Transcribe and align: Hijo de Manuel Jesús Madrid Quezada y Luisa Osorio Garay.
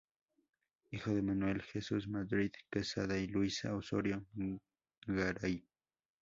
Hijo 0.89 1.13
de 1.13 1.21
Manuel 1.21 1.61
Jesús 1.61 2.07
Madrid 2.07 2.51
Quezada 2.71 3.19
y 3.19 3.27
Luisa 3.27 3.75
Osorio 3.75 4.25
Garay. 5.05 5.63